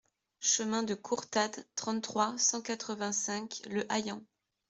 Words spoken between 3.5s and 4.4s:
Le Haillan